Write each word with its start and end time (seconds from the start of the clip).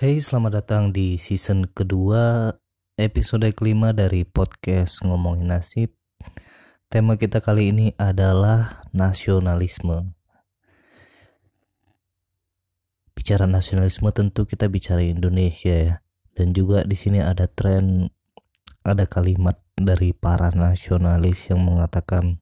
Hey, 0.00 0.16
selamat 0.16 0.64
datang 0.64 0.84
di 0.96 1.20
season 1.20 1.68
kedua, 1.68 2.56
episode 2.96 3.44
kelima 3.52 3.92
dari 3.92 4.24
podcast 4.24 5.04
Ngomongin 5.04 5.52
Nasib. 5.52 5.92
Tema 6.88 7.20
kita 7.20 7.44
kali 7.44 7.68
ini 7.68 7.92
adalah 8.00 8.80
nasionalisme. 8.96 10.16
Bicara 13.12 13.44
nasionalisme 13.44 14.08
tentu 14.16 14.48
kita 14.48 14.72
bicara 14.72 15.04
Indonesia 15.04 15.76
ya. 15.76 15.94
Dan 16.32 16.56
juga 16.56 16.80
di 16.88 16.96
sini 16.96 17.20
ada 17.20 17.44
tren, 17.44 18.08
ada 18.80 19.04
kalimat 19.04 19.60
dari 19.76 20.16
para 20.16 20.48
nasionalis 20.48 21.52
yang 21.52 21.60
mengatakan 21.60 22.40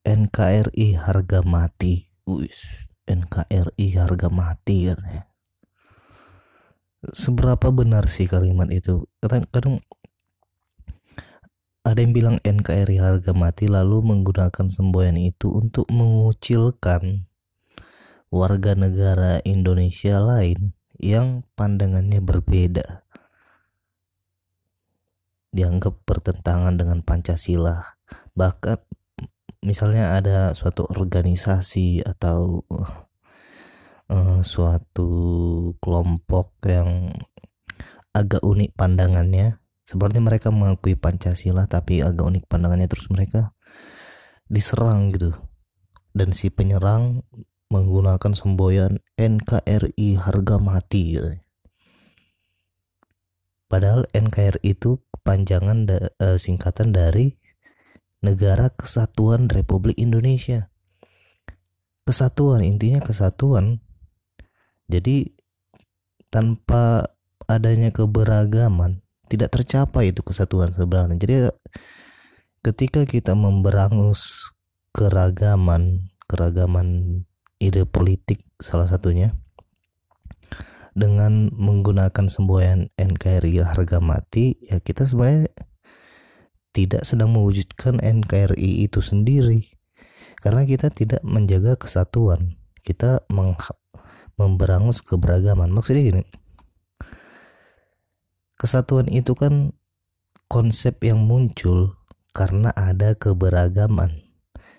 NKRI 0.00 0.96
harga 0.96 1.44
mati. 1.44 2.08
Uish, 2.24 2.88
NKRI 3.04 4.00
harga 4.00 4.32
mati 4.32 4.88
katanya 4.88 5.33
seberapa 7.12 7.68
benar 7.74 8.08
sih 8.08 8.24
kalimat 8.24 8.70
itu? 8.72 9.04
Kadang 9.20 9.44
kadang 9.50 9.74
ada 11.84 12.00
yang 12.00 12.16
bilang 12.16 12.36
NKRI 12.40 12.96
harga 12.96 13.36
mati 13.36 13.68
lalu 13.68 14.00
menggunakan 14.00 14.72
semboyan 14.72 15.20
itu 15.20 15.52
untuk 15.52 15.84
mengucilkan 15.92 17.28
warga 18.32 18.72
negara 18.72 19.44
Indonesia 19.44 20.16
lain 20.16 20.72
yang 20.96 21.44
pandangannya 21.54 22.24
berbeda. 22.24 23.04
Dianggap 25.54 26.02
bertentangan 26.08 26.80
dengan 26.80 27.04
Pancasila. 27.04 28.00
Bahkan 28.34 28.80
misalnya 29.62 30.16
ada 30.16 30.56
suatu 30.56 30.88
organisasi 30.88 32.02
atau 32.02 32.64
uh, 32.72 33.06
suatu 34.44 35.10
kelompok 35.78 36.54
yang 36.66 37.14
agak 38.14 38.40
unik 38.40 38.78
pandangannya 38.78 39.58
seperti 39.84 40.18
mereka 40.22 40.48
mengakui 40.48 40.96
Pancasila 40.96 41.68
tapi 41.68 42.00
agak 42.00 42.24
unik 42.24 42.44
pandangannya 42.48 42.88
terus 42.88 43.10
mereka 43.12 43.52
diserang 44.48 45.12
gitu 45.12 45.36
dan 46.14 46.30
si 46.30 46.48
penyerang 46.48 47.26
menggunakan 47.68 48.32
semboyan 48.32 49.02
NKRI 49.18 50.08
harga 50.22 50.56
mati 50.62 51.18
gitu. 51.18 51.30
Padahal 53.66 54.06
NKRI 54.14 54.62
itu 54.62 55.02
kepanjangan 55.10 55.90
da, 55.90 55.98
uh, 56.22 56.38
singkatan 56.38 56.94
dari 56.94 57.34
Negara 58.22 58.70
Kesatuan 58.70 59.50
Republik 59.50 59.98
Indonesia. 59.98 60.70
Kesatuan 62.06 62.62
intinya 62.62 63.02
kesatuan 63.02 63.83
jadi 64.88 65.32
tanpa 66.28 67.14
adanya 67.48 67.92
keberagaman 67.92 69.04
tidak 69.28 69.56
tercapai 69.56 70.12
itu 70.12 70.20
kesatuan 70.20 70.70
sebenarnya. 70.70 71.16
Jadi 71.16 71.34
ketika 72.64 73.02
kita 73.08 73.32
memberangus 73.32 74.52
keragaman, 74.94 76.12
keragaman 76.28 77.22
ide 77.58 77.88
politik 77.88 78.44
salah 78.60 78.86
satunya 78.86 79.34
dengan 80.94 81.50
menggunakan 81.50 82.30
semboyan 82.30 82.94
NKRI 82.94 83.66
harga 83.66 83.98
mati 83.98 84.54
ya 84.62 84.78
kita 84.78 85.10
sebenarnya 85.10 85.50
tidak 86.70 87.02
sedang 87.02 87.34
mewujudkan 87.34 87.98
NKRI 87.98 88.86
itu 88.86 89.02
sendiri 89.02 89.74
karena 90.38 90.62
kita 90.62 90.94
tidak 90.94 91.18
menjaga 91.26 91.74
kesatuan 91.74 92.54
kita 92.86 93.26
memberangus 94.40 95.00
keberagaman. 95.04 95.70
Maksudnya 95.70 96.02
gini 96.02 96.22
kesatuan 98.64 99.12
itu 99.12 99.36
kan 99.36 99.76
konsep 100.48 100.96
yang 101.04 101.20
muncul 101.28 102.00
karena 102.32 102.72
ada 102.72 103.12
keberagaman. 103.12 104.24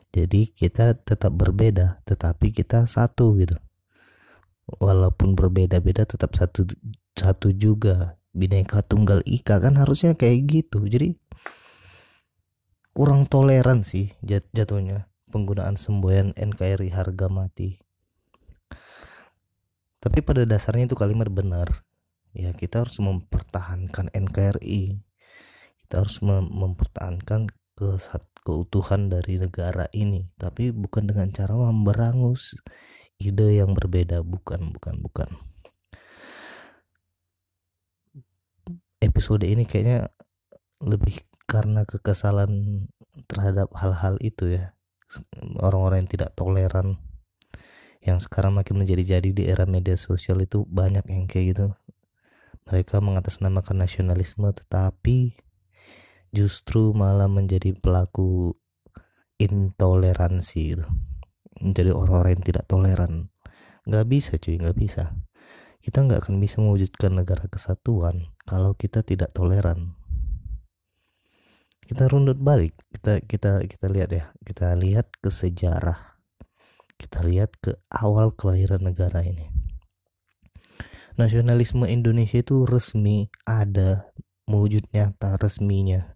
Jadi 0.10 0.50
kita 0.50 0.98
tetap 0.98 1.36
berbeda 1.36 2.02
tetapi 2.08 2.50
kita 2.50 2.90
satu 2.90 3.38
gitu. 3.38 3.54
Walaupun 4.82 5.38
berbeda-beda 5.38 6.10
tetap 6.10 6.34
satu 6.34 6.66
satu 7.14 7.54
juga. 7.54 8.18
Bineka 8.36 8.84
tunggal 8.84 9.24
ika 9.24 9.64
kan 9.64 9.80
harusnya 9.80 10.18
kayak 10.18 10.50
gitu. 10.50 10.84
Jadi 10.90 11.16
kurang 12.92 13.30
toleran 13.30 13.86
sih 13.86 14.12
jat 14.26 14.44
jatuhnya 14.52 15.08
penggunaan 15.30 15.78
semboyan 15.80 16.32
NKRI 16.36 16.90
harga 16.96 17.28
mati 17.28 17.85
tapi 20.06 20.22
pada 20.22 20.46
dasarnya 20.46 20.94
itu 20.94 20.94
kalimat 20.94 21.26
benar. 21.34 21.82
Ya 22.38 22.54
kita 22.54 22.86
harus 22.86 23.02
mempertahankan 23.02 24.14
NKRI 24.14 25.02
kita 25.86 26.02
harus 26.02 26.18
mem 26.26 26.50
mempertahankan 26.50 27.46
ke 27.78 27.90
keutuhan 28.42 29.06
dari 29.06 29.38
negara 29.38 29.86
ini. 29.94 30.26
Tapi 30.34 30.74
bukan 30.74 31.06
dengan 31.06 31.30
cara 31.30 31.54
memberangus 31.54 32.58
ide 33.22 33.62
yang 33.62 33.78
berbeda. 33.78 34.26
Bukan 34.26 34.74
bukan 34.74 34.96
bukan. 35.06 35.30
Episode 38.98 39.46
ini 39.46 39.70
kayaknya 39.70 40.10
lebih 40.82 41.22
karena 41.46 41.86
kekesalan 41.86 42.90
terhadap 43.30 43.70
hal-hal 43.78 44.18
itu 44.26 44.58
ya. 44.58 44.74
Orang-orang 45.62 46.02
yang 46.02 46.12
tidak 46.18 46.34
toleran 46.34 46.98
yang 48.06 48.22
sekarang 48.22 48.54
makin 48.54 48.78
menjadi-jadi 48.78 49.34
di 49.34 49.44
era 49.50 49.66
media 49.66 49.98
sosial 49.98 50.38
itu 50.46 50.62
banyak 50.70 51.10
yang 51.10 51.26
kayak 51.26 51.58
gitu. 51.58 51.68
Mereka 52.70 53.02
mengatasnamakan 53.02 53.82
nasionalisme 53.82 54.46
tetapi 54.46 55.34
justru 56.30 56.94
malah 56.94 57.26
menjadi 57.26 57.74
pelaku 57.74 58.54
intoleransi 59.42 60.62
gitu. 60.78 60.86
Menjadi 61.58 61.98
orang-orang 61.98 62.38
yang 62.38 62.46
tidak 62.46 62.66
toleran. 62.70 63.34
Nggak 63.90 64.06
bisa 64.06 64.32
cuy 64.38 64.62
nggak 64.62 64.78
bisa. 64.78 65.18
Kita 65.82 66.06
nggak 66.06 66.30
akan 66.30 66.38
bisa 66.38 66.62
mewujudkan 66.62 67.10
negara 67.10 67.50
kesatuan 67.50 68.30
kalau 68.46 68.78
kita 68.78 69.02
tidak 69.02 69.34
toleran. 69.34 69.98
Kita 71.86 72.06
rundut 72.06 72.38
balik. 72.38 72.78
Kita 72.94 73.22
kita 73.26 73.66
kita 73.66 73.86
lihat 73.90 74.10
ya. 74.14 74.30
Kita 74.42 74.74
lihat 74.78 75.10
ke 75.22 75.30
sejarah 75.30 76.15
kita 76.96 77.24
lihat 77.28 77.56
ke 77.60 77.76
awal 77.92 78.32
kelahiran 78.32 78.84
negara 78.88 79.24
ini. 79.24 79.52
Nasionalisme 81.16 81.88
Indonesia 81.88 82.44
itu 82.44 82.68
resmi 82.68 83.32
ada 83.48 84.12
mewujud 84.52 84.84
nyata 84.92 85.40
resminya. 85.40 86.16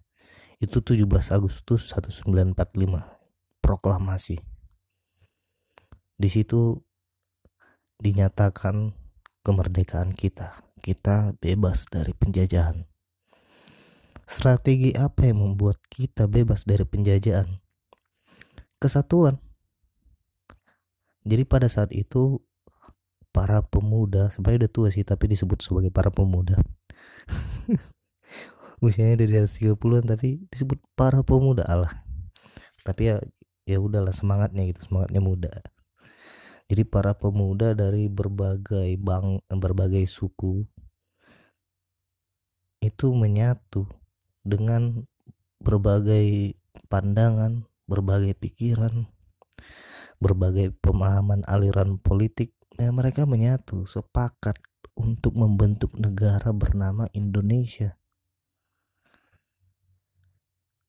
Itu 0.60 0.84
17 0.84 1.08
Agustus 1.32 1.88
1945 1.96 2.52
proklamasi. 3.64 4.44
Di 6.20 6.28
situ 6.28 6.84
dinyatakan 7.96 8.92
kemerdekaan 9.40 10.12
kita. 10.12 10.64
Kita 10.80 11.32
bebas 11.40 11.88
dari 11.88 12.12
penjajahan. 12.12 12.84
Strategi 14.28 14.92
apa 14.96 15.28
yang 15.28 15.44
membuat 15.44 15.80
kita 15.88 16.28
bebas 16.28 16.68
dari 16.68 16.84
penjajahan? 16.84 17.60
Kesatuan 18.76 19.40
jadi 21.24 21.44
pada 21.44 21.68
saat 21.68 21.92
itu 21.92 22.40
para 23.30 23.62
pemuda 23.62 24.32
sebenarnya 24.34 24.66
udah 24.66 24.72
tua 24.72 24.88
sih 24.90 25.06
tapi 25.06 25.30
disebut 25.30 25.62
sebagai 25.62 25.92
para 25.92 26.10
pemuda. 26.10 26.58
Usianya 28.84 29.20
udah 29.20 29.28
di 29.28 29.36
atas 29.36 29.54
30-an 29.60 30.04
tapi 30.08 30.40
disebut 30.48 30.80
para 30.96 31.20
pemuda 31.20 31.68
Allah. 31.68 31.92
Tapi 32.80 33.12
ya 33.12 33.16
ya 33.68 33.78
udahlah 33.78 34.10
semangatnya 34.10 34.66
gitu 34.72 34.88
semangatnya 34.88 35.20
muda. 35.20 35.52
Jadi 36.70 36.86
para 36.86 37.12
pemuda 37.18 37.74
dari 37.74 38.06
berbagai 38.06 38.94
bang 38.98 39.42
berbagai 39.50 40.06
suku 40.06 40.64
itu 42.80 43.12
menyatu 43.12 43.84
dengan 44.40 45.04
berbagai 45.60 46.56
pandangan 46.88 47.68
berbagai 47.84 48.32
pikiran 48.38 49.10
berbagai 50.20 50.76
pemahaman 50.84 51.42
aliran 51.48 51.96
politik 51.96 52.52
ya 52.76 52.92
mereka 52.92 53.24
menyatu 53.24 53.88
sepakat 53.88 54.60
untuk 54.92 55.32
membentuk 55.32 55.96
negara 55.96 56.52
bernama 56.52 57.08
Indonesia. 57.16 57.96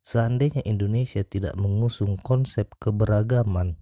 Seandainya 0.03 0.59
Indonesia 0.67 1.23
tidak 1.23 1.55
mengusung 1.55 2.19
konsep 2.19 2.75
keberagaman, 2.75 3.79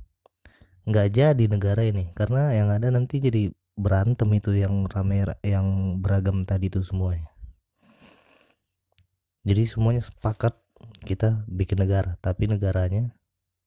nggak 0.86 1.08
jadi 1.18 1.46
negara 1.50 1.82
ini 1.82 2.14
karena 2.14 2.54
yang 2.54 2.70
ada 2.70 2.94
nanti 2.94 3.18
jadi 3.18 3.50
berantem 3.74 4.30
itu 4.38 4.54
yang 4.54 4.86
rame 4.86 5.26
yang 5.42 5.98
beragam 5.98 6.46
tadi 6.46 6.70
itu 6.70 6.86
semuanya. 6.86 7.34
Jadi 9.48 9.66
semuanya 9.66 10.06
sepakat 10.06 10.54
kita 11.08 11.48
bikin 11.50 11.82
negara, 11.82 12.20
tapi 12.22 12.46
negaranya 12.46 13.16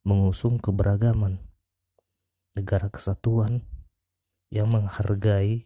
mengusung 0.06 0.60
keberagaman 0.60 1.40
negara 2.52 2.92
kesatuan 2.92 3.64
yang 4.52 4.68
menghargai 4.68 5.64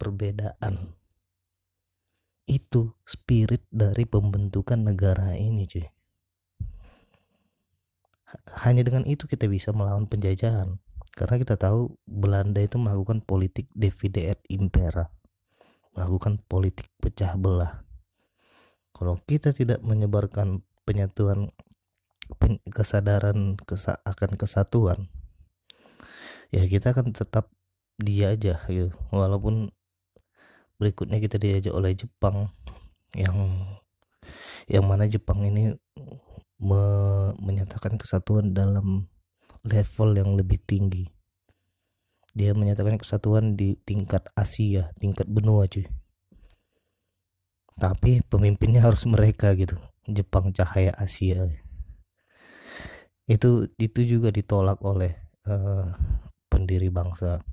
perbedaan. 0.00 0.96
Itu 2.44 2.96
spirit 3.04 3.64
dari 3.72 4.04
pembentukan 4.04 4.80
negara 4.80 5.36
ini 5.36 5.64
cuy. 5.68 5.84
Hanya 8.64 8.84
dengan 8.84 9.04
itu 9.08 9.24
kita 9.28 9.48
bisa 9.48 9.72
melawan 9.72 10.08
penjajahan. 10.08 10.80
Karena 11.14 11.38
kita 11.38 11.54
tahu 11.54 11.94
Belanda 12.04 12.58
itu 12.58 12.74
melakukan 12.74 13.22
politik 13.22 13.70
divide 13.70 14.34
et 14.34 14.40
impera. 14.50 15.08
Melakukan 15.94 16.42
politik 16.50 16.90
pecah 16.98 17.38
belah. 17.38 17.86
Kalau 18.90 19.22
kita 19.22 19.54
tidak 19.54 19.78
menyebarkan 19.86 20.66
penyatuan 20.82 21.54
kesadaran 22.72 23.56
kesa 23.62 24.00
akan 24.02 24.34
kesatuan 24.34 25.12
ya 26.54 26.62
kita 26.70 26.94
akan 26.94 27.10
tetap 27.10 27.50
dia 27.98 28.30
aja 28.30 28.62
gitu. 28.70 28.94
Walaupun 29.10 29.74
berikutnya 30.78 31.18
kita 31.18 31.42
diajak 31.42 31.74
oleh 31.74 31.98
Jepang 31.98 32.54
yang 33.18 33.34
yang 34.70 34.86
mana 34.86 35.10
Jepang 35.10 35.42
ini 35.42 35.74
me, 36.62 36.82
menyatakan 37.42 37.98
kesatuan 37.98 38.54
dalam 38.54 39.10
level 39.66 40.10
yang 40.14 40.30
lebih 40.38 40.62
tinggi. 40.62 41.10
Dia 42.34 42.54
menyatakan 42.54 42.98
kesatuan 42.98 43.54
di 43.54 43.78
tingkat 43.82 44.26
Asia 44.34 44.90
tingkat 44.98 45.26
benua 45.26 45.66
cuy. 45.66 45.86
Tapi 47.74 48.22
pemimpinnya 48.30 48.82
harus 48.88 49.02
mereka 49.10 49.54
gitu. 49.58 49.74
Jepang 50.06 50.54
cahaya 50.54 50.94
Asia. 50.94 51.50
Itu 53.26 53.70
itu 53.80 54.00
juga 54.04 54.28
ditolak 54.28 54.78
oleh 54.84 55.16
uh, 55.48 56.13
pendiri 56.64 56.88
bangsa. 56.88 57.44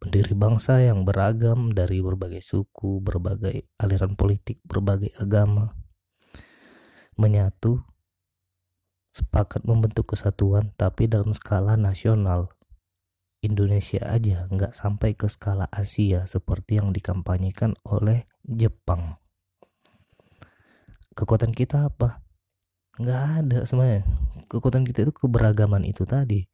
Pendiri 0.00 0.32
bangsa 0.32 0.80
yang 0.80 1.04
beragam 1.04 1.76
dari 1.76 2.00
berbagai 2.00 2.40
suku, 2.40 3.04
berbagai 3.04 3.68
aliran 3.76 4.16
politik, 4.16 4.64
berbagai 4.64 5.12
agama 5.20 5.76
menyatu 7.20 7.84
sepakat 9.12 9.64
membentuk 9.68 10.12
kesatuan 10.12 10.72
tapi 10.76 11.08
dalam 11.08 11.32
skala 11.36 11.76
nasional 11.76 12.52
Indonesia 13.40 14.04
aja 14.08 14.48
nggak 14.48 14.72
sampai 14.76 15.16
ke 15.16 15.28
skala 15.28 15.68
Asia 15.68 16.24
seperti 16.24 16.80
yang 16.80 16.96
dikampanyekan 16.96 17.76
oleh 17.84 18.24
Jepang. 18.44 19.20
Kekuatan 21.12 21.52
kita 21.52 21.92
apa? 21.92 22.24
Nggak 23.00 23.22
ada 23.44 23.58
semuanya 23.64 24.04
kekuatan 24.48 24.86
kita 24.86 25.08
itu 25.08 25.12
keberagaman 25.12 25.82
itu 25.82 26.06
tadi 26.06 26.46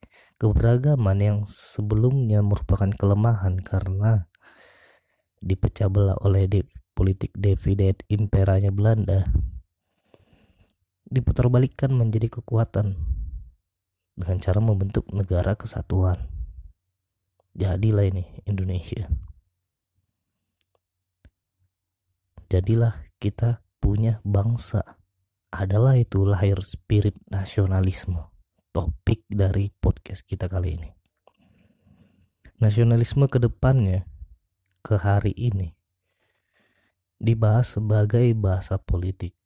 keberagaman 0.42 1.18
yang 1.22 1.38
sebelumnya 1.46 2.42
merupakan 2.42 2.90
kelemahan 2.90 3.62
karena 3.62 4.26
dipecah 5.38 5.86
belah 5.86 6.18
oleh 6.22 6.50
de 6.50 6.66
politik 6.98 7.30
divide 7.38 8.02
imperanya 8.10 8.74
Belanda 8.74 9.26
diputarbalikkan 11.12 11.92
menjadi 11.92 12.40
kekuatan 12.40 12.96
dengan 14.16 14.36
cara 14.40 14.60
membentuk 14.64 15.06
negara 15.12 15.52
kesatuan. 15.54 16.26
Jadilah 17.52 18.08
ini 18.08 18.24
Indonesia. 18.48 19.12
Jadilah 22.48 23.12
kita 23.20 23.60
punya 23.76 24.24
bangsa. 24.24 24.98
Adalah 25.52 26.00
itu 26.00 26.24
lahir 26.24 26.64
spirit 26.64 27.12
nasionalisme 27.28 28.31
topik 28.72 29.28
dari 29.28 29.68
podcast 29.68 30.24
kita 30.24 30.48
kali 30.48 30.80
ini. 30.80 30.90
Nasionalisme 32.56 33.28
ke 33.28 33.36
depannya, 33.36 34.08
ke 34.80 34.96
hari 34.96 35.36
ini, 35.36 35.76
dibahas 37.20 37.76
sebagai 37.76 38.32
bahasa 38.32 38.80
politik. 38.80 39.36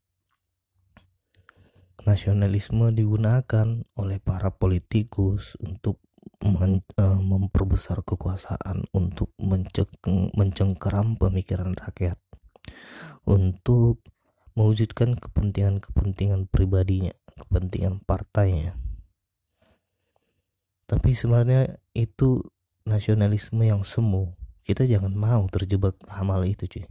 Nasionalisme 2.07 2.95
digunakan 2.95 3.83
oleh 3.99 4.23
para 4.23 4.55
politikus 4.55 5.59
untuk 5.59 5.99
men, 6.47 6.87
uh, 6.95 7.19
memperbesar 7.19 8.07
kekuasaan, 8.07 8.87
untuk 8.95 9.35
menceng, 9.43 9.91
mencengkeram 10.39 11.19
pemikiran 11.19 11.75
rakyat, 11.75 12.21
untuk 13.27 14.07
mewujudkan 14.55 15.19
kepentingan-kepentingan 15.19 16.47
pribadinya, 16.47 17.17
kepentingan 17.35 18.07
partainya 18.07 18.86
tapi 20.87 21.19
sebenarnya 21.19 21.83
itu 21.99 22.47
nasionalisme 22.87 23.59
yang 23.67 23.83
semu. 23.83 24.39
Kita 24.63 24.87
jangan 24.87 25.15
mau 25.15 25.43
terjebak 25.51 25.99
amal 26.07 26.43
itu 26.47 26.67
cuy. 26.71 26.87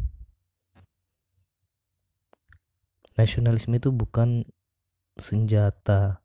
Nasionalisme 3.15 3.79
itu 3.79 3.95
bukan 3.95 4.43
senjata 5.15 6.19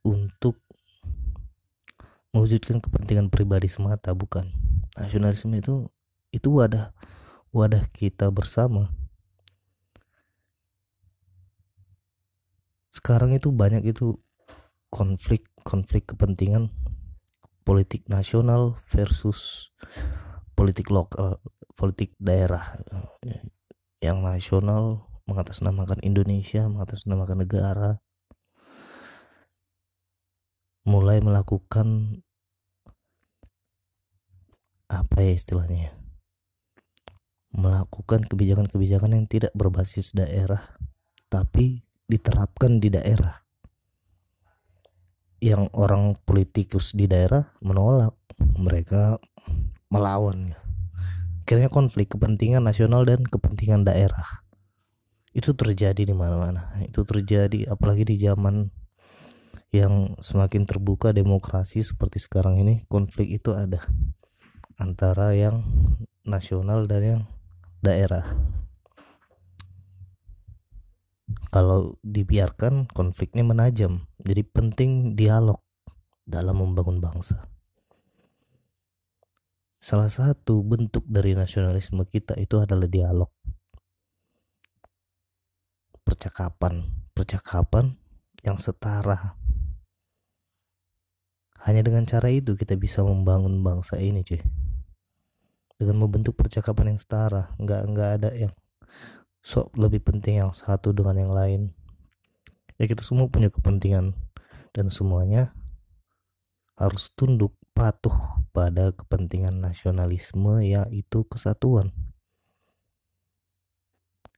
untuk 0.00 0.56
mewujudkan 2.32 2.80
kepentingan 2.80 3.28
pribadi 3.28 3.68
semata 3.68 4.16
bukan. 4.16 4.48
Nasionalisme 4.96 5.52
itu 5.52 5.92
itu 6.32 6.48
wadah 6.48 6.96
wadah 7.52 7.84
kita 7.92 8.32
bersama. 8.32 8.88
Sekarang 12.88 13.36
itu 13.36 13.52
banyak 13.52 13.84
itu 13.84 14.16
konflik 14.88 15.44
konflik 15.64 16.08
kepentingan 16.08 16.72
politik 17.62 18.06
nasional 18.10 18.78
versus 18.90 19.70
politik 20.58 20.90
lokal, 20.90 21.38
politik 21.78 22.14
daerah. 22.18 22.78
Yang 24.02 24.18
nasional 24.22 25.06
mengatasnamakan 25.26 26.02
Indonesia, 26.02 26.66
mengatasnamakan 26.66 27.46
negara, 27.46 27.90
mulai 30.82 31.22
melakukan 31.22 32.18
apa 34.90 35.16
ya 35.22 35.32
istilahnya? 35.32 35.94
Melakukan 37.52 38.26
kebijakan-kebijakan 38.26 39.14
yang 39.14 39.26
tidak 39.28 39.52
berbasis 39.54 40.16
daerah, 40.16 40.74
tapi 41.30 41.84
diterapkan 42.08 42.80
di 42.82 42.90
daerah 42.90 43.41
yang 45.42 45.66
orang 45.74 46.14
politikus 46.22 46.94
di 46.94 47.10
daerah 47.10 47.50
menolak 47.58 48.14
mereka 48.54 49.18
melawan 49.90 50.54
akhirnya 51.42 51.66
konflik 51.66 52.14
kepentingan 52.14 52.62
nasional 52.62 53.02
dan 53.02 53.26
kepentingan 53.26 53.82
daerah. 53.82 54.46
Itu 55.34 55.52
terjadi 55.52 56.06
di 56.06 56.14
mana-mana. 56.14 56.78
Itu 56.86 57.02
terjadi 57.02 57.68
apalagi 57.68 58.06
di 58.06 58.16
zaman 58.16 58.70
yang 59.74 60.14
semakin 60.22 60.64
terbuka 60.64 61.10
demokrasi 61.10 61.82
seperti 61.82 62.22
sekarang 62.22 62.60
ini 62.62 62.86
konflik 62.86 63.28
itu 63.36 63.52
ada 63.52 63.84
antara 64.80 65.36
yang 65.36 65.60
nasional 66.24 66.88
dan 66.88 67.02
yang 67.02 67.22
daerah 67.82 68.24
kalau 71.52 72.00
dibiarkan 72.00 72.88
konfliknya 72.96 73.44
menajam. 73.44 74.08
Jadi 74.24 74.42
penting 74.48 75.12
dialog 75.12 75.60
dalam 76.24 76.56
membangun 76.56 76.96
bangsa. 76.98 77.44
Salah 79.76 80.08
satu 80.08 80.64
bentuk 80.64 81.04
dari 81.04 81.36
nasionalisme 81.36 82.08
kita 82.08 82.40
itu 82.40 82.56
adalah 82.56 82.88
dialog. 82.88 83.28
Percakapan, 86.00 86.88
percakapan 87.12 88.00
yang 88.40 88.56
setara. 88.56 89.36
Hanya 91.62 91.84
dengan 91.84 92.08
cara 92.08 92.32
itu 92.32 92.56
kita 92.56 92.74
bisa 92.80 93.04
membangun 93.04 93.60
bangsa 93.60 94.00
ini, 94.00 94.24
cuy. 94.24 94.40
Dengan 95.78 95.98
membentuk 95.98 96.38
percakapan 96.38 96.94
yang 96.94 97.00
setara, 97.02 97.54
nggak 97.58 97.82
nggak 97.90 98.10
ada 98.22 98.30
yang 98.34 98.54
sok 99.42 99.74
lebih 99.74 99.98
penting 100.00 100.38
yang 100.38 100.54
satu 100.54 100.94
dengan 100.94 101.18
yang 101.18 101.34
lain. 101.34 101.62
Ya 102.78 102.86
kita 102.86 103.02
semua 103.02 103.26
punya 103.26 103.50
kepentingan. 103.50 104.14
Dan 104.72 104.88
semuanya 104.88 105.52
harus 106.80 107.12
tunduk 107.12 107.52
patuh 107.76 108.14
pada 108.56 108.88
kepentingan 108.96 109.60
nasionalisme 109.60 110.64
yaitu 110.64 111.28
kesatuan. 111.28 111.92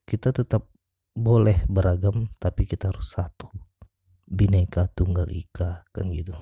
Kita 0.02 0.34
tetap 0.34 0.66
boleh 1.14 1.62
beragam 1.70 2.34
tapi 2.42 2.66
kita 2.66 2.90
harus 2.90 3.14
satu. 3.14 3.46
Bineka 4.26 4.90
tunggal 4.90 5.30
ika 5.30 5.86
kan 5.94 6.10
gitu. 6.10 6.34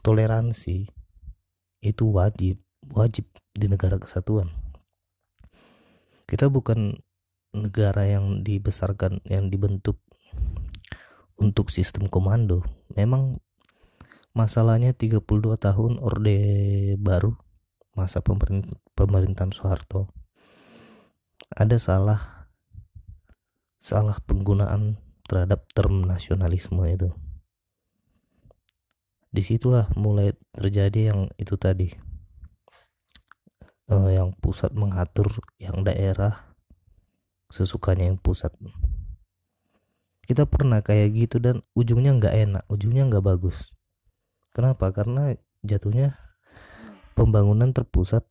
Toleransi 0.00 0.88
itu 1.84 2.04
wajib 2.08 2.64
wajib 2.88 3.28
di 3.52 3.68
negara 3.68 4.00
kesatuan 4.00 4.67
kita 6.28 6.52
bukan 6.52 7.00
negara 7.56 8.04
yang 8.04 8.44
dibesarkan 8.44 9.24
yang 9.24 9.48
dibentuk 9.48 9.96
untuk 11.40 11.72
sistem 11.72 12.04
komando. 12.12 12.60
Memang 12.92 13.40
masalahnya 14.36 14.92
32 14.92 15.24
tahun 15.56 15.96
orde 16.04 16.38
baru 17.00 17.32
masa 17.96 18.20
pemerintahan 18.92 19.56
Soeharto. 19.56 20.12
Ada 21.48 21.80
salah 21.80 22.20
salah 23.80 24.20
penggunaan 24.20 25.00
terhadap 25.24 25.64
term 25.72 26.04
nasionalisme 26.04 26.84
itu. 26.84 27.16
Di 29.32 29.40
situlah 29.40 29.88
mulai 29.96 30.36
terjadi 30.52 31.16
yang 31.16 31.32
itu 31.40 31.56
tadi 31.56 31.88
uh, 33.88 34.10
yang 34.12 34.36
pusat 34.38 34.70
mengatur 34.76 35.32
yang 35.56 35.82
daerah 35.82 36.54
sesukanya 37.48 38.12
yang 38.12 38.20
pusat. 38.20 38.52
Kita 40.28 40.44
pernah 40.44 40.84
kayak 40.84 41.08
gitu 41.16 41.40
dan 41.40 41.64
ujungnya 41.72 42.12
nggak 42.20 42.34
enak 42.36 42.64
ujungnya 42.68 43.08
nggak 43.08 43.24
bagus. 43.24 43.72
Kenapa? 44.52 44.92
Karena 44.92 45.32
jatuhnya 45.64 46.20
pembangunan 47.16 47.72
terpusat 47.72 48.28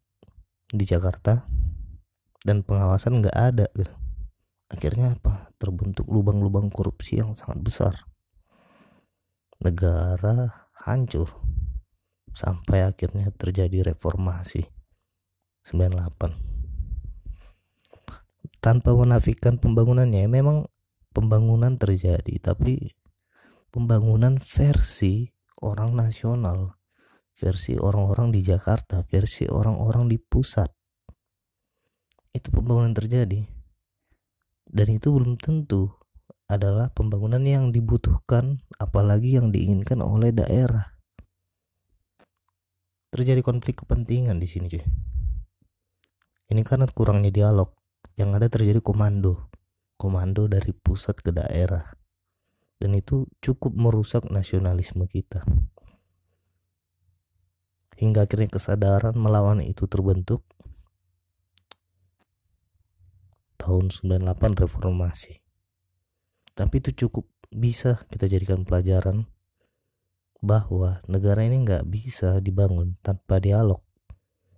di 0.70 0.86
Jakarta 0.86 1.50
dan 2.46 2.62
pengawasan 2.62 3.26
nggak 3.26 3.38
ada 3.38 3.68
gitu. 3.74 3.94
akhirnya 4.68 5.16
apa? 5.16 5.50
Terbentuk 5.58 6.06
lubang-lubang 6.12 6.68
korupsi 6.68 7.24
yang 7.24 7.34
sangat 7.34 7.64
besar. 7.64 7.94
Negara 9.64 10.70
hancur. 10.86 11.32
Sampai 12.36 12.86
akhirnya 12.86 13.34
terjadi 13.34 13.96
reformasi 13.96 14.77
98 15.68 18.64
tanpa 18.64 18.96
menafikan 18.96 19.60
pembangunannya 19.60 20.24
memang 20.32 20.72
pembangunan 21.12 21.76
terjadi 21.76 22.40
tapi 22.40 22.96
pembangunan 23.68 24.40
versi 24.40 25.28
orang 25.60 26.00
nasional 26.00 26.80
versi 27.36 27.76
orang-orang 27.76 28.32
di 28.32 28.48
Jakarta 28.48 29.04
versi 29.04 29.52
orang-orang 29.52 30.08
di 30.08 30.18
pusat 30.18 30.72
itu 32.38 32.54
pembangunan 32.54 32.94
terjadi. 32.94 33.42
Dan 34.68 34.88
itu 34.94 35.10
belum 35.10 35.42
tentu 35.42 35.90
adalah 36.48 36.94
pembangunan 36.94 37.42
yang 37.44 37.74
dibutuhkan 37.74 38.62
apalagi 38.78 39.36
yang 39.36 39.50
diinginkan 39.50 40.00
oleh 40.06 40.32
daerah. 40.32 40.96
Terjadi 43.10 43.42
konflik 43.42 43.82
kepentingan 43.82 44.38
di 44.38 44.48
sini 44.48 44.70
cuy 44.70 44.86
ini 46.48 46.64
karena 46.64 46.88
kurangnya 46.88 47.32
dialog. 47.32 47.76
Yang 48.16 48.30
ada 48.40 48.48
terjadi 48.48 48.80
komando. 48.80 49.52
Komando 50.00 50.48
dari 50.48 50.72
pusat 50.72 51.20
ke 51.20 51.36
daerah. 51.36 51.92
Dan 52.80 52.96
itu 52.96 53.28
cukup 53.44 53.76
merusak 53.76 54.30
nasionalisme 54.32 55.04
kita. 55.12 55.44
Hingga 57.98 58.30
akhirnya 58.30 58.48
kesadaran 58.48 59.18
melawan 59.18 59.60
itu 59.60 59.90
terbentuk. 59.90 60.46
Tahun 63.58 63.90
98 63.92 64.24
reformasi. 64.56 65.42
Tapi 66.56 66.76
itu 66.80 66.94
cukup 67.06 67.28
bisa 67.52 68.00
kita 68.08 68.30
jadikan 68.30 68.64
pelajaran 68.64 69.28
bahwa 70.40 71.02
negara 71.10 71.42
ini 71.42 71.66
nggak 71.66 71.90
bisa 71.90 72.38
dibangun 72.38 72.96
tanpa 73.02 73.42
dialog 73.42 73.87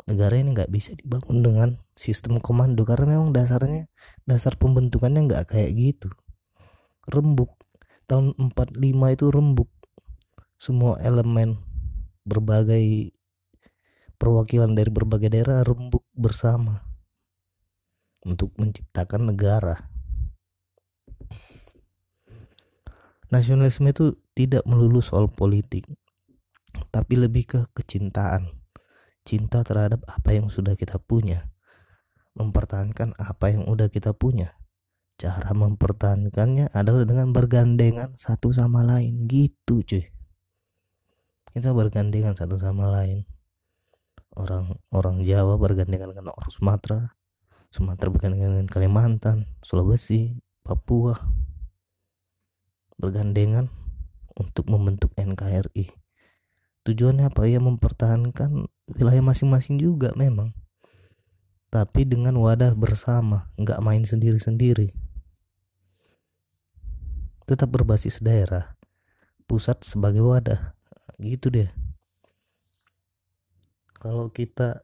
negara 0.10 0.42
ini 0.42 0.58
nggak 0.58 0.74
bisa 0.74 0.98
dibangun 0.98 1.46
dengan 1.46 1.70
sistem 1.94 2.42
komando 2.42 2.82
karena 2.82 3.14
memang 3.14 3.30
dasarnya 3.30 3.86
dasar 4.26 4.58
pembentukannya 4.58 5.30
nggak 5.30 5.54
kayak 5.54 5.72
gitu. 5.78 6.10
Rembuk. 7.06 7.54
Tahun 8.10 8.34
45 8.34 8.82
itu 9.14 9.26
rembuk. 9.30 9.70
Semua 10.58 10.98
elemen 11.06 11.62
berbagai 12.26 13.14
perwakilan 14.18 14.74
dari 14.74 14.90
berbagai 14.90 15.30
daerah 15.30 15.62
rembuk 15.62 16.04
bersama 16.18 16.82
untuk 18.26 18.50
menciptakan 18.58 19.30
negara. 19.30 19.78
Nasionalisme 23.30 23.94
itu 23.94 24.18
tidak 24.34 24.66
melulu 24.66 25.06
soal 25.06 25.30
politik 25.30 25.86
tapi 26.90 27.18
lebih 27.18 27.46
ke 27.46 27.60
kecintaan 27.78 28.59
cinta 29.30 29.62
terhadap 29.62 30.02
apa 30.10 30.34
yang 30.34 30.50
sudah 30.50 30.74
kita 30.74 30.98
punya. 30.98 31.46
Mempertahankan 32.34 33.14
apa 33.22 33.54
yang 33.54 33.70
udah 33.70 33.94
kita 33.94 34.18
punya. 34.18 34.58
Cara 35.22 35.54
mempertahankannya 35.54 36.74
adalah 36.74 37.06
dengan 37.06 37.30
bergandengan 37.30 38.18
satu 38.18 38.50
sama 38.50 38.82
lain. 38.82 39.30
Gitu 39.30 39.86
cuy. 39.86 40.10
Kita 41.54 41.78
bergandengan 41.78 42.34
satu 42.34 42.58
sama 42.58 42.90
lain. 42.90 43.30
Orang 44.34 44.82
orang 44.90 45.22
Jawa 45.22 45.62
bergandengan 45.62 46.10
dengan 46.10 46.34
orang 46.34 46.50
Sumatera. 46.50 47.00
Sumatera 47.70 48.10
bergandengan 48.10 48.58
dengan 48.58 48.70
Kalimantan 48.72 49.46
Sulawesi 49.62 50.42
Papua. 50.66 51.22
Bergandengan 52.98 53.70
untuk 54.34 54.66
membentuk 54.72 55.14
NKRI. 55.20 55.99
Tujuannya 56.90 57.30
apa? 57.30 57.46
Ya 57.46 57.62
mempertahankan 57.62 58.66
wilayah 58.98 59.22
masing-masing 59.22 59.78
juga 59.78 60.10
memang. 60.18 60.58
Tapi 61.70 62.02
dengan 62.02 62.34
wadah 62.42 62.74
bersama, 62.74 63.54
nggak 63.62 63.78
main 63.86 64.02
sendiri-sendiri. 64.02 64.90
Tetap 67.46 67.70
berbasis 67.70 68.18
daerah, 68.26 68.74
pusat 69.46 69.86
sebagai 69.86 70.26
wadah, 70.26 70.74
gitu 71.22 71.54
deh. 71.54 71.70
Kalau 74.02 74.34
kita 74.34 74.82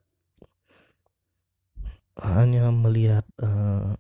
hanya 2.22 2.70
melihat 2.70 3.26
uh, 3.42 3.98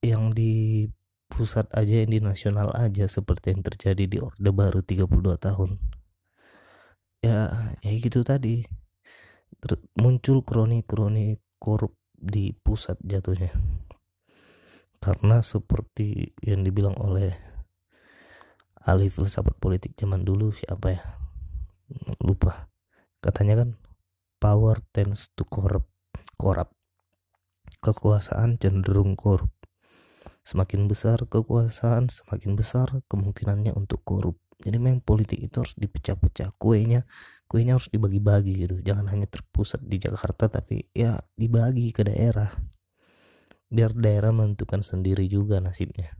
yang 0.00 0.32
di 0.32 0.88
pusat 1.28 1.68
aja 1.76 2.00
yang 2.00 2.16
di 2.16 2.20
nasional 2.24 2.72
aja 2.72 3.04
seperti 3.12 3.52
yang 3.52 3.60
terjadi 3.60 4.04
di 4.08 4.18
Orde 4.24 4.50
Baru 4.56 4.80
32 4.80 5.04
tahun 5.36 5.76
ya 7.24 7.72
ya 7.80 7.90
gitu 7.96 8.20
tadi. 8.20 8.68
Ter 9.64 9.80
muncul 9.96 10.44
kroni-kroni 10.44 11.40
korup 11.56 11.96
di 12.12 12.52
pusat 12.52 13.00
jatuhnya. 13.00 13.56
Karena 15.00 15.40
seperti 15.40 16.36
yang 16.44 16.64
dibilang 16.64 16.96
oleh 17.00 17.32
ahli 18.84 19.08
filsafat 19.08 19.56
politik 19.56 19.96
zaman 19.96 20.24
dulu 20.24 20.52
siapa 20.52 20.86
ya? 20.92 21.02
Lupa. 22.20 22.68
Katanya 23.24 23.64
kan 23.64 23.70
power 24.36 24.84
tends 24.92 25.32
to 25.32 25.48
corrupt 25.48 25.88
corrupt 26.36 26.76
kekuasaan 27.80 28.60
cenderung 28.60 29.16
korup. 29.16 29.52
Semakin 30.44 30.84
besar 30.92 31.24
kekuasaan 31.24 32.12
semakin 32.12 32.52
besar 32.52 33.00
kemungkinannya 33.08 33.72
untuk 33.72 34.04
korup 34.04 34.36
jadi 34.64 34.80
memang 34.80 35.04
politik 35.04 35.36
itu 35.44 35.60
harus 35.60 35.76
dipecah-pecah. 35.76 36.56
Kuenya 36.56 37.04
kuenya 37.44 37.76
harus 37.76 37.92
dibagi-bagi 37.92 38.64
gitu. 38.64 38.80
Jangan 38.80 39.12
hanya 39.12 39.28
terpusat 39.28 39.84
di 39.84 40.00
Jakarta 40.00 40.48
tapi 40.48 40.88
ya 40.96 41.20
dibagi 41.36 41.92
ke 41.92 42.02
daerah. 42.08 42.48
Biar 43.68 43.92
daerah 43.92 44.32
menentukan 44.32 44.80
sendiri 44.80 45.28
juga 45.28 45.60
nasibnya. 45.60 46.16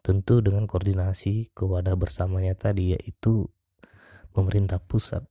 Tentu 0.00 0.40
dengan 0.40 0.70
koordinasi 0.70 1.50
ke 1.52 1.66
wadah 1.66 1.98
bersamanya 1.98 2.54
tadi 2.54 2.94
yaitu 2.94 3.50
pemerintah 4.30 4.78
pusat. 4.78 5.26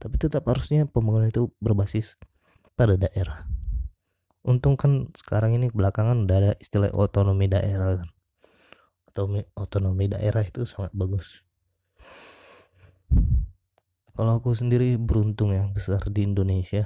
Tapi 0.00 0.14
tetap 0.16 0.48
harusnya 0.48 0.88
pembangunan 0.88 1.28
itu 1.28 1.52
berbasis 1.60 2.16
pada 2.72 2.96
daerah. 2.96 3.44
Untung 4.46 4.78
kan 4.78 5.10
sekarang 5.12 5.58
ini 5.58 5.68
belakangan 5.74 6.24
udah 6.24 6.36
ada 6.38 6.52
istilah 6.62 6.90
otonomi 6.94 7.50
daerah 7.50 8.02
kan 8.02 8.15
otonomi 9.16 9.48
otonomi 9.56 10.12
daerah 10.12 10.44
itu 10.44 10.68
sangat 10.68 10.92
bagus. 10.92 11.40
Kalau 14.12 14.36
aku 14.36 14.52
sendiri 14.52 15.00
beruntung 15.00 15.56
yang 15.56 15.72
besar 15.72 16.04
di 16.12 16.28
Indonesia. 16.28 16.84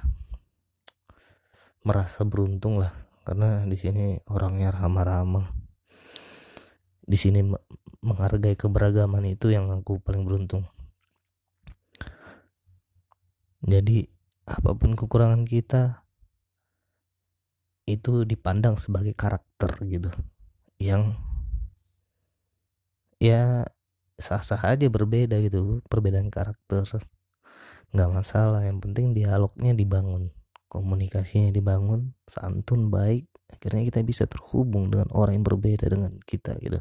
Merasa 1.82 2.22
beruntung 2.22 2.78
lah 2.78 2.94
karena 3.26 3.66
di 3.66 3.74
sini 3.74 4.14
orangnya 4.30 4.70
ramah-ramah. 4.70 5.50
Di 7.02 7.18
sini 7.18 7.42
menghargai 7.98 8.54
keberagaman 8.54 9.26
itu 9.26 9.50
yang 9.50 9.66
aku 9.74 9.98
paling 9.98 10.22
beruntung. 10.22 10.70
Jadi 13.66 14.06
apa 14.46 14.70
pun 14.78 14.94
kekurangan 14.94 15.42
kita 15.42 16.06
itu 17.90 18.22
dipandang 18.22 18.78
sebagai 18.78 19.18
karakter 19.18 19.82
gitu 19.90 20.14
yang 20.78 21.18
ya 23.20 23.68
sah-sah 24.16 24.60
aja 24.64 24.88
berbeda 24.88 25.36
gitu 25.44 25.84
perbedaan 25.86 26.32
karakter. 26.32 26.88
Nggak 27.92 28.10
masalah 28.10 28.64
yang 28.64 28.80
penting 28.80 29.12
dialognya 29.12 29.76
dibangun 29.76 30.32
komunikasinya 30.70 31.50
dibangun 31.50 32.14
santun 32.30 32.94
baik 32.94 33.26
akhirnya 33.50 33.82
kita 33.90 34.00
bisa 34.06 34.24
terhubung 34.30 34.94
dengan 34.94 35.10
orang 35.10 35.42
yang 35.42 35.46
berbeda 35.46 35.90
dengan 35.90 36.14
kita 36.22 36.54
gitu. 36.62 36.78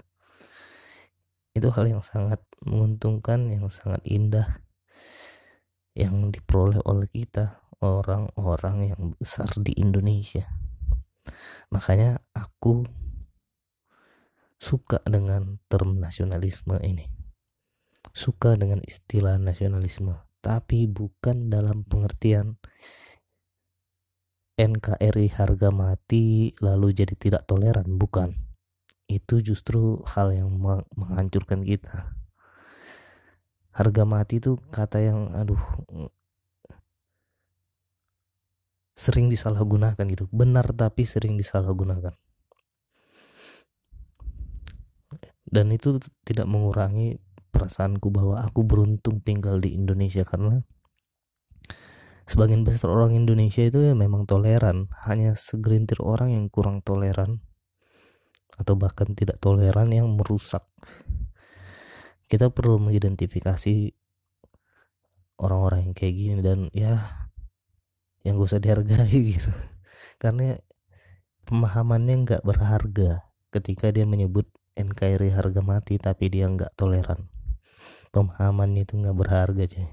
Itu 1.58 1.74
hal 1.74 1.90
yang 1.90 2.06
sangat 2.06 2.40
menguntungkan 2.62 3.50
yang 3.50 3.68
sangat 3.74 4.00
indah 4.06 4.62
yang 5.98 6.30
diperoleh 6.30 6.80
oleh 6.86 7.10
kita 7.10 7.60
orang-orang 7.82 8.94
yang 8.94 9.02
besar 9.18 9.50
di 9.58 9.74
Indonesia. 9.82 10.46
Makanya 11.74 12.22
aku 12.38 12.86
suka 14.60 15.00
dengan 15.08 15.58
term 15.72 16.04
nasionalisme 16.04 16.76
ini. 16.84 17.08
Suka 18.12 18.60
dengan 18.60 18.84
istilah 18.84 19.40
nasionalisme 19.40 20.20
tapi 20.40 20.88
bukan 20.88 21.52
dalam 21.52 21.84
pengertian 21.84 22.60
NKRI 24.60 25.32
harga 25.32 25.72
mati 25.72 26.52
lalu 26.60 26.92
jadi 26.92 27.16
tidak 27.16 27.48
toleran 27.48 27.96
bukan. 27.96 28.36
Itu 29.08 29.40
justru 29.40 30.04
hal 30.04 30.36
yang 30.36 30.52
menghancurkan 30.96 31.64
kita. 31.64 32.12
Harga 33.72 34.04
mati 34.04 34.44
itu 34.44 34.60
kata 34.76 35.00
yang 35.00 35.32
aduh 35.32 35.60
sering 39.00 39.32
disalahgunakan 39.32 40.04
gitu. 40.12 40.28
Benar 40.36 40.76
tapi 40.76 41.08
sering 41.08 41.40
disalahgunakan 41.40 42.12
dan 45.50 45.74
itu 45.74 45.98
tidak 46.26 46.46
mengurangi 46.46 47.18
perasaanku 47.50 48.14
bahwa 48.14 48.46
aku 48.46 48.62
beruntung 48.62 49.20
tinggal 49.26 49.58
di 49.58 49.74
Indonesia 49.74 50.22
karena 50.22 50.62
sebagian 52.30 52.62
besar 52.62 52.94
orang 52.94 53.18
Indonesia 53.18 53.66
itu 53.66 53.82
ya 53.82 53.98
memang 53.98 54.30
toleran. 54.30 54.94
Hanya 55.10 55.34
segelintir 55.34 55.98
orang 56.06 56.30
yang 56.30 56.46
kurang 56.54 56.86
toleran 56.86 57.42
atau 58.62 58.78
bahkan 58.78 59.18
tidak 59.18 59.42
toleran 59.42 59.90
yang 59.90 60.06
merusak. 60.14 60.70
Kita 62.30 62.54
perlu 62.54 62.78
mengidentifikasi 62.78 63.98
orang-orang 65.42 65.90
yang 65.90 65.94
kayak 65.98 66.14
gini 66.14 66.40
dan 66.46 66.60
ya 66.70 67.02
yang 68.22 68.38
gak 68.38 68.54
usah 68.54 68.62
dihargai 68.62 69.18
gitu. 69.34 69.50
Karena 70.22 70.60
pemahamannya 71.50 72.28
nggak 72.28 72.44
berharga 72.46 73.26
ketika 73.50 73.90
dia 73.90 74.06
menyebut 74.06 74.46
NKRI 74.80 75.36
harga 75.36 75.60
mati 75.60 76.00
tapi 76.00 76.32
dia 76.32 76.48
nggak 76.48 76.80
toleran. 76.80 77.28
Pemahamannya 78.16 78.88
itu 78.88 78.96
nggak 78.96 79.18
berharga 79.20 79.64
cuy. 79.68 79.88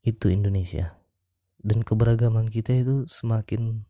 Itu 0.00 0.32
Indonesia. 0.32 0.96
Dan 1.60 1.84
keberagaman 1.84 2.48
kita 2.48 2.72
itu 2.72 3.04
semakin 3.04 3.84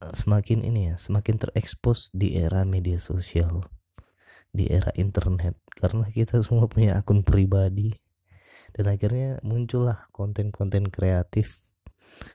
semakin 0.00 0.64
ini 0.64 0.88
ya 0.88 0.94
semakin 0.96 1.36
terekspos 1.36 2.08
di 2.16 2.40
era 2.40 2.64
media 2.64 2.96
sosial 2.96 3.68
di 4.50 4.66
era 4.66 4.90
internet. 4.98 5.58
Karena 5.70 6.06
kita 6.10 6.42
semua 6.42 6.66
punya 6.66 6.98
akun 6.98 7.22
pribadi. 7.22 7.94
Dan 8.70 8.86
akhirnya 8.90 9.42
muncullah 9.42 10.06
konten-konten 10.14 10.90
kreatif. 10.90 11.62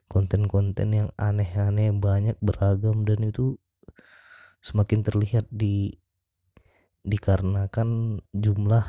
Konten-konten 0.10 0.92
yang 0.92 1.10
aneh-aneh 1.16 1.94
banyak 1.94 2.36
beragam 2.42 3.06
dan 3.06 3.22
itu 3.24 3.60
semakin 4.66 5.06
terlihat 5.06 5.46
di 5.54 5.94
dikarenakan 7.06 8.18
jumlah 8.34 8.86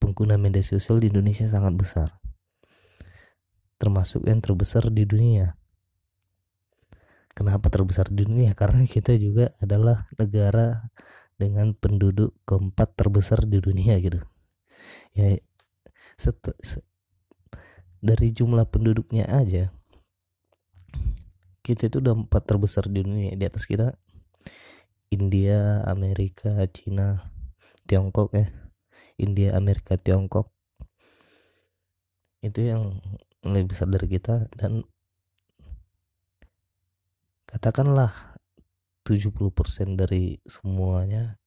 pengguna 0.00 0.40
media 0.40 0.64
sosial 0.64 1.04
di 1.04 1.12
Indonesia 1.12 1.44
sangat 1.44 1.76
besar 1.76 2.16
termasuk 3.76 4.24
yang 4.24 4.40
terbesar 4.40 4.88
di 4.88 5.04
dunia. 5.04 5.56
Kenapa 7.36 7.68
terbesar 7.68 8.08
di 8.08 8.24
dunia? 8.24 8.56
Karena 8.60 8.88
kita 8.88 9.12
juga 9.20 9.52
adalah 9.60 10.08
negara 10.16 10.88
dengan 11.36 11.76
penduduk 11.76 12.32
keempat 12.48 12.96
terbesar 12.96 13.44
di 13.44 13.60
dunia 13.60 14.00
gitu. 14.00 14.24
Ya 15.12 15.36
set, 16.16 16.40
set, 16.64 16.84
dari 18.00 18.32
jumlah 18.32 18.64
penduduknya 18.72 19.28
aja 19.28 19.68
kita 21.60 21.90
itu 21.90 21.98
udah 21.98 22.14
empat 22.24 22.46
terbesar 22.46 22.86
di 22.86 23.02
dunia 23.02 23.34
di 23.34 23.44
atas 23.44 23.66
kita 23.66 23.98
India, 25.10 25.82
Amerika, 25.86 26.62
Cina, 26.70 27.30
Tiongkok 27.86 28.34
ya. 28.34 28.46
India, 29.16 29.56
Amerika, 29.56 29.96
Tiongkok. 29.96 30.52
Itu 32.42 32.60
yang 32.62 33.00
lebih 33.46 33.74
besar 33.74 33.86
dari 33.88 34.06
kita 34.10 34.50
dan 34.58 34.82
katakanlah 37.46 38.10
70% 39.06 39.94
dari 39.94 40.42
semuanya 40.42 41.38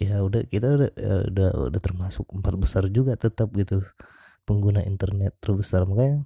ya 0.00 0.22
udah 0.24 0.46
kita 0.48 0.78
udah 0.78 0.90
ya 0.94 1.14
udah 1.28 1.50
udah 1.68 1.80
termasuk 1.82 2.24
empat 2.32 2.54
besar 2.56 2.88
juga 2.88 3.18
tetap 3.18 3.52
gitu 3.52 3.84
pengguna 4.48 4.80
internet 4.86 5.36
terbesar 5.42 5.84
makanya 5.84 6.24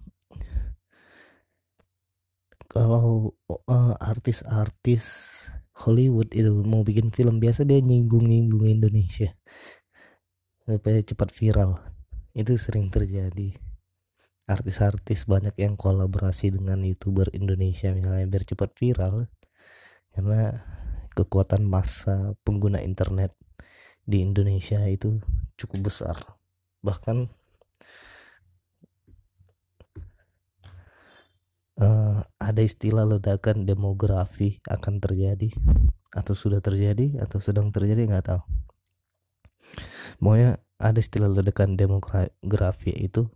kalau 2.70 3.34
uh, 3.48 3.94
artis-artis 3.98 5.02
Hollywood 5.74 6.30
itu 6.30 6.54
mau 6.62 6.86
bikin 6.86 7.10
film 7.10 7.42
biasa 7.42 7.66
dia 7.66 7.82
nyinggung-nyinggung 7.82 8.62
Indonesia. 8.62 9.34
Supaya 10.62 11.02
cepat 11.02 11.34
viral. 11.34 11.82
Itu 12.30 12.54
sering 12.54 12.94
terjadi. 12.94 13.58
Artis-artis 14.46 15.26
banyak 15.26 15.56
yang 15.58 15.74
kolaborasi 15.74 16.54
dengan 16.54 16.84
youtuber 16.86 17.26
Indonesia 17.34 17.90
misalnya 17.90 18.24
biar 18.30 18.44
cepat 18.46 18.70
viral. 18.78 19.26
Karena 20.14 20.62
kekuatan 21.18 21.66
massa 21.66 22.38
pengguna 22.46 22.78
internet 22.78 23.34
di 24.06 24.22
Indonesia 24.22 24.78
itu 24.86 25.18
cukup 25.58 25.90
besar. 25.90 26.16
Bahkan 26.86 27.43
uh, 31.80 32.22
ada 32.38 32.62
istilah 32.62 33.06
ledakan 33.06 33.66
demografi 33.66 34.62
akan 34.68 35.02
terjadi. 35.02 35.50
Atau 36.14 36.38
sudah 36.38 36.62
terjadi 36.62 37.18
atau 37.18 37.42
sedang 37.42 37.74
terjadi 37.74 38.06
nggak 38.06 38.26
tahu. 38.30 38.42
Pokoknya 40.22 40.62
ada 40.78 40.98
istilah 40.98 41.26
ledakan 41.26 41.74
demografi 41.74 42.94
itu 42.94 43.26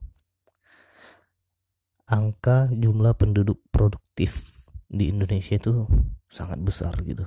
angka 2.07 2.71
jumlah 2.71 3.19
penduduk 3.19 3.59
produktif 3.75 4.63
di 4.89 5.11
Indonesia 5.11 5.59
itu 5.59 5.91
sangat 6.31 6.63
besar 6.63 6.95
gitu. 7.03 7.27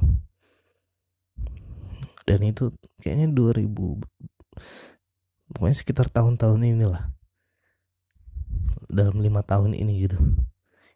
Dan 2.23 2.47
itu 2.47 2.71
kayaknya 3.03 3.27
2000 3.33 3.67
pokoknya 5.51 5.75
sekitar 5.75 6.07
tahun-tahun 6.07 6.63
inilah. 6.63 7.11
Dalam 8.91 9.23
lima 9.23 9.39
tahun 9.43 9.71
ini 9.71 10.03
gitu 10.07 10.19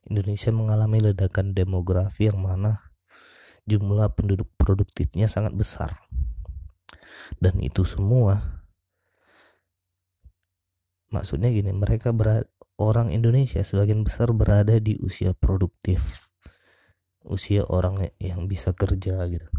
Indonesia 0.06 0.54
mengalami 0.54 1.02
ledakan 1.12 1.58
demografi 1.58 2.30
yang 2.30 2.38
mana 2.38 2.94
jumlah 3.66 4.14
penduduk 4.14 4.50
produktifnya 4.54 5.26
sangat 5.26 5.58
besar. 5.58 5.98
Dan 7.42 7.58
itu 7.58 7.82
semua 7.82 8.62
maksudnya 11.10 11.50
gini 11.50 11.74
mereka 11.74 12.14
berada 12.14 12.46
orang 12.78 13.10
Indonesia 13.10 13.64
sebagian 13.64 14.06
besar 14.06 14.30
berada 14.36 14.78
di 14.78 15.00
usia 15.00 15.32
produktif 15.32 16.28
usia 17.26 17.66
orang 17.66 18.14
yang 18.22 18.46
bisa 18.46 18.78
kerja 18.78 19.26
gitu. 19.26 19.50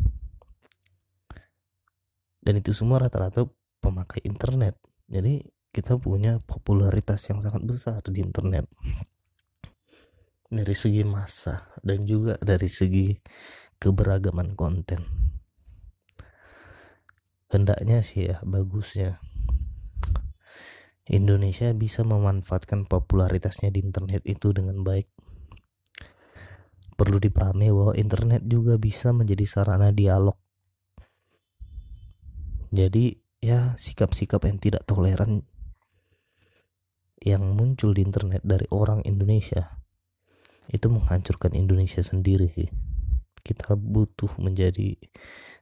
Dan 2.39 2.63
itu 2.63 2.71
semua 2.71 3.03
rata-rata 3.03 3.51
pemakai 3.83 4.23
internet. 4.23 4.79
Jadi 5.11 5.43
kita 5.75 5.99
punya 5.99 6.39
popularitas 6.47 7.27
yang 7.27 7.43
sangat 7.43 7.67
besar 7.67 7.99
di 8.07 8.23
internet 8.23 8.71
dari 10.47 10.75
segi 10.75 11.03
masa 11.03 11.67
dan 11.83 12.07
juga 12.07 12.39
dari 12.39 12.71
segi 12.71 13.15
keberagaman 13.83 14.55
konten 14.55 15.03
hendaknya 17.51 18.03
sih 18.03 18.31
ya 18.31 18.43
bagusnya 18.43 19.19
Indonesia 21.07 21.71
bisa 21.71 22.03
memanfaatkan 22.03 22.91
popularitasnya 22.91 23.71
di 23.71 23.79
internet 23.79 24.27
itu 24.27 24.51
dengan 24.51 24.83
baik. 24.83 25.07
Perlu 26.99 27.23
dipahami 27.23 27.71
bahwa 27.71 27.95
internet 27.95 28.43
juga 28.43 28.75
bisa 28.75 29.15
menjadi 29.15 29.47
sarana 29.47 29.95
dialog. 29.95 30.35
Jadi 32.75 33.15
ya 33.39 33.79
sikap-sikap 33.79 34.43
yang 34.51 34.59
tidak 34.59 34.83
toleran 34.83 35.47
yang 37.23 37.55
muncul 37.55 37.95
di 37.95 38.03
internet 38.03 38.43
dari 38.43 38.67
orang 38.75 39.07
Indonesia 39.07 39.86
itu 40.71 40.87
menghancurkan 40.91 41.55
Indonesia 41.55 42.03
sendiri 42.03 42.51
sih. 42.51 42.71
Kita 43.43 43.79
butuh 43.79 44.31
menjadi 44.43 44.99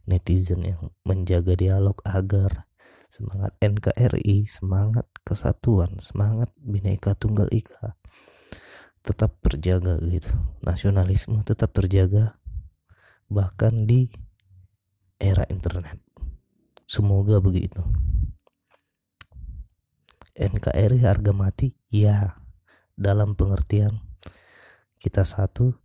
netizen 0.08 0.64
yang 0.64 0.92
menjaga 1.04 1.52
dialog 1.56 2.00
agar 2.04 2.68
semangat 3.12 3.52
NKRI, 3.60 4.48
semangat 4.48 5.06
kesatuan, 5.22 6.00
semangat 6.00 6.50
bineka 6.58 7.14
tunggal 7.14 7.46
ika 7.52 7.94
tetap 9.04 9.36
terjaga 9.44 10.00
gitu. 10.08 10.32
Nasionalisme 10.64 11.44
tetap 11.44 11.76
terjaga 11.76 12.40
bahkan 13.28 13.84
di 13.84 14.08
era 15.20 15.44
internet. 15.52 16.00
Semoga 16.88 17.38
begitu. 17.44 17.84
NKRI 20.34 21.04
harga 21.04 21.30
mati 21.30 21.78
ya 21.92 22.40
dalam 22.98 23.38
pengertian 23.38 24.02
kita 25.04 25.28
satu 25.28 25.76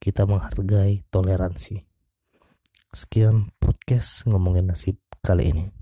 kita 0.00 0.24
menghargai 0.24 1.04
toleransi. 1.12 1.84
Sekian 2.96 3.52
podcast 3.60 4.24
ngomongin 4.24 4.72
nasib 4.72 4.96
kali 5.20 5.52
ini 5.52 5.81